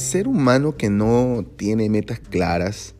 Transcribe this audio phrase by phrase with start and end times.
[0.00, 2.94] ser humano que no tiene metas claras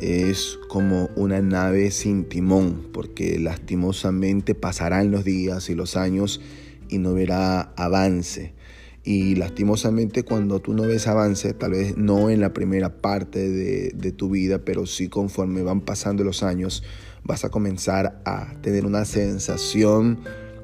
[0.00, 6.40] es como una nave sin timón, porque lastimosamente pasarán los días y los años
[6.88, 8.54] y no verá avance.
[9.02, 14.12] Y lastimosamente cuando tú no ves avance, tal vez no en la primera parte de,
[14.12, 16.82] tu vida, pero sí conforme van pasando los años,
[17.24, 20.20] vas a comenzar a tener una sensación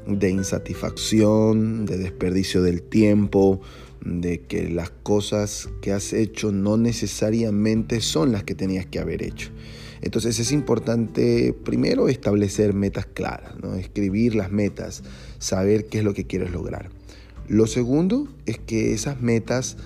[0.06, 3.60] de insatisfacción, de desperdicio del tiempo,
[4.04, 9.22] de que las cosas que has hecho no necesariamente son las que tenías que haber
[9.22, 9.50] hecho.
[10.00, 13.74] Entonces es importante primero establecer metas claras, ¿no?
[13.74, 15.04] escribir las metas,
[15.38, 16.90] saber qué es lo que quieres lograr.
[17.48, 19.76] Lo segundo es que esas metas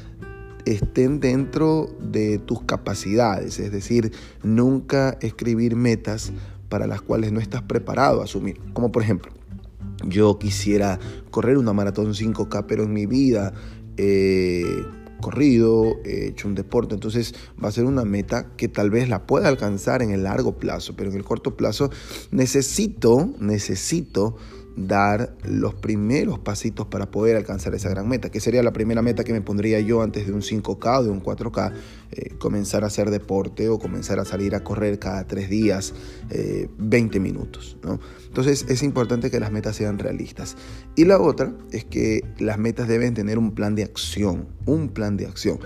[0.65, 4.13] estén dentro de tus capacidades, es decir,
[4.43, 6.33] nunca escribir metas
[6.69, 8.59] para las cuales no estás preparado a asumir.
[8.73, 9.33] Como por ejemplo,
[10.05, 10.99] yo quisiera
[11.31, 13.53] correr una maratón 5K, pero en mi vida
[13.97, 14.65] he
[15.21, 19.27] corrido, he hecho un deporte, entonces va a ser una meta que tal vez la
[19.27, 21.91] pueda alcanzar en el largo plazo, pero en el corto plazo
[22.31, 24.37] necesito, necesito
[24.77, 29.25] dar los primeros pasitos para poder alcanzar esa gran meta, que sería la primera meta
[29.25, 31.73] que me pondría yo antes de un 5K o de un 4K,
[32.13, 35.95] eh, comenzar a hacer deporte o comenzar a salir a correr cada tres días
[36.79, 37.79] 20 eh, minutos.
[37.83, 37.99] ¿no?
[38.27, 40.57] Entonces es importante que las metas sean realistas.
[40.95, 45.17] Y la otra es que las metas deben tener un plan de acción, un plan
[45.17, 45.59] de acción.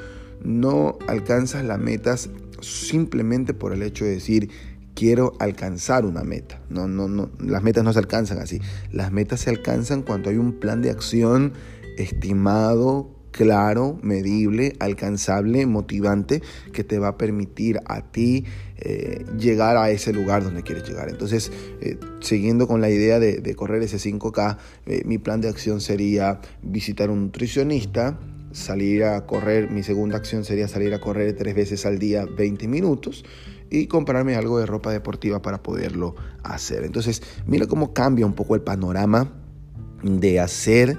[0.42, 2.30] No alcanzas las metas
[2.60, 4.50] simplemente por el hecho de decir,
[5.00, 6.60] quiero alcanzar una meta.
[6.68, 8.60] No, no, no, las metas no se alcanzan así.
[8.92, 11.54] Las metas se alcanzan cuando hay un plan de acción
[11.96, 16.42] estimado, claro, medible, alcanzable, motivante,
[16.74, 18.44] que te va a permitir a ti
[18.76, 21.08] eh, llegar a ese lugar donde quieres llegar.
[21.08, 25.80] Entonces, eh, siguiendo con la idea de, correr ese 5K, eh, mi plan de acción
[25.80, 28.20] sería visitar un nutricionista,
[28.52, 32.68] salir a correr, mi segunda acción sería salir a correr tres veces al día 20
[32.68, 33.24] minutos
[33.70, 36.84] y comprarme algo de ropa deportiva para poderlo hacer.
[36.84, 39.32] Entonces, mira cómo cambia un poco el panorama
[40.02, 40.98] de hacer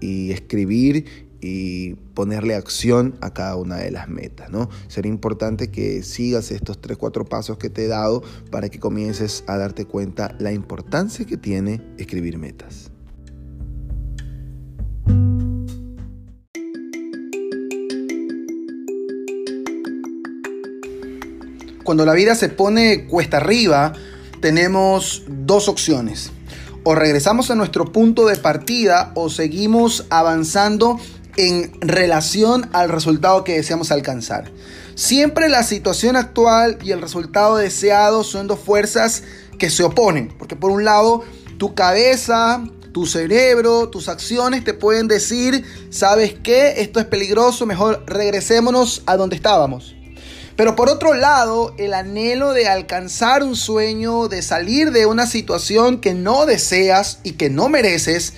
[0.00, 4.68] y escribir y ponerle acción a cada una de las metas, ¿no?
[4.86, 9.42] Sería importante que sigas estos 3, 4 pasos que te he dado para que comiences
[9.48, 12.92] a darte cuenta la importancia que tiene escribir metas.
[21.84, 23.92] Cuando la vida se pone cuesta arriba,
[24.40, 26.30] tenemos dos opciones.
[26.84, 30.98] O regresamos a nuestro punto de partida o seguimos avanzando
[31.36, 34.50] en relación al resultado que deseamos alcanzar.
[34.94, 39.22] Siempre la situación actual y el resultado deseado son dos fuerzas
[39.58, 41.22] que se oponen, porque por un lado
[41.56, 46.82] tu cabeza, tu cerebro, tus acciones te pueden decir, ¿sabes qué?
[46.82, 49.94] Esto es peligroso, mejor regresémonos a donde estábamos.
[50.62, 56.00] Pero por otro lado, el anhelo de alcanzar un sueño, de salir de una situación
[56.00, 58.34] que no deseas y que no mereces,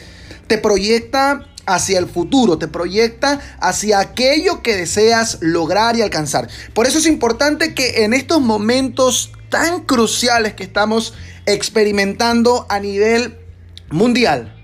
[0.46, 6.48] te proyecta hacia el futuro, te proyecta hacia aquello que deseas lograr y alcanzar.
[6.72, 11.12] Por eso es importante que en estos momentos tan cruciales que estamos
[11.44, 13.38] experimentando a nivel
[13.90, 14.56] mundial,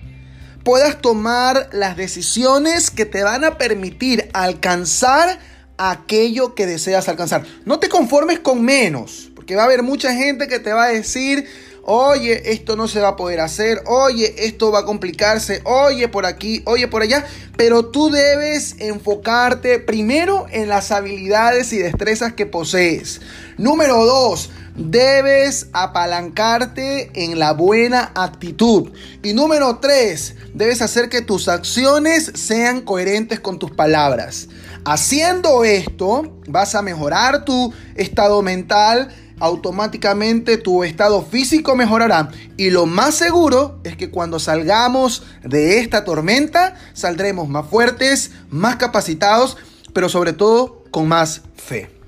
[0.64, 5.38] puedas tomar las decisiones que te van a permitir alcanzar
[5.88, 7.46] aquello que deseas alcanzar.
[7.64, 10.88] No te conformes con menos, porque va a haber mucha gente que te va a
[10.88, 11.46] decir,
[11.92, 16.24] oye, esto no se va a poder hacer, oye, esto va a complicarse, oye, por
[16.24, 22.46] aquí, oye, por allá, pero tú debes enfocarte primero en las habilidades y destrezas que
[22.46, 23.20] posees.
[23.58, 28.92] Número dos, debes apalancarte en la buena actitud.
[29.24, 34.48] Y número tres, debes hacer que tus acciones sean coherentes con tus palabras.
[34.84, 42.30] Haciendo esto, vas a mejorar tu estado mental, automáticamente tu estado físico mejorará.
[42.56, 48.76] Y lo más seguro es que cuando salgamos de esta tormenta, saldremos más fuertes, más
[48.76, 49.56] capacitados,
[49.92, 51.99] pero sobre todo con más fe.